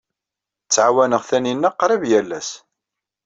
Ttɛawaneɣ 0.65 1.21
Taninna 1.29 1.69
qrib 1.79 2.03
yal 2.11 2.29
ass. 2.39 2.49